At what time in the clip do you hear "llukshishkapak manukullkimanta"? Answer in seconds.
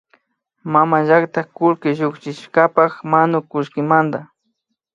1.99-4.19